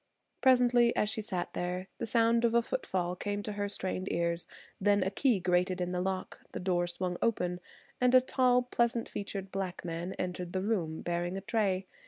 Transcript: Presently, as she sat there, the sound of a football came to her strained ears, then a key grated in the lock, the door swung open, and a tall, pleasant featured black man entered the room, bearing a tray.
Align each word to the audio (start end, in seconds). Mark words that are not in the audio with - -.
Presently, 0.41 0.95
as 0.95 1.11
she 1.11 1.21
sat 1.21 1.53
there, 1.53 1.87
the 1.99 2.07
sound 2.07 2.43
of 2.43 2.55
a 2.55 2.63
football 2.63 3.15
came 3.15 3.43
to 3.43 3.51
her 3.51 3.69
strained 3.69 4.11
ears, 4.11 4.47
then 4.79 5.03
a 5.03 5.11
key 5.11 5.39
grated 5.39 5.79
in 5.79 5.91
the 5.91 6.01
lock, 6.01 6.39
the 6.53 6.59
door 6.59 6.87
swung 6.87 7.17
open, 7.21 7.59
and 8.01 8.15
a 8.15 8.19
tall, 8.21 8.63
pleasant 8.63 9.07
featured 9.07 9.51
black 9.51 9.85
man 9.85 10.13
entered 10.13 10.53
the 10.53 10.63
room, 10.63 11.01
bearing 11.03 11.37
a 11.37 11.41
tray. 11.41 11.85